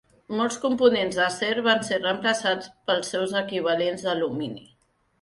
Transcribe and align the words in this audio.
Molts 0.37 0.55
components 0.63 1.19
d'acer 1.19 1.51
van 1.69 1.85
ser 1.91 2.01
reemplaçats 2.01 2.75
pels 2.91 3.15
seus 3.17 3.39
equivalents 3.45 4.09
d'alumini. 4.11 4.69